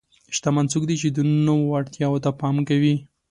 شتمن 0.35 0.65
څوک 0.73 0.83
دی 0.89 0.95
چې 1.01 1.07
د 1.11 1.19
نورو 1.47 1.73
اړتیا 1.77 2.07
ته 2.23 2.29
پام 2.39 2.55
کوي. 2.69 2.95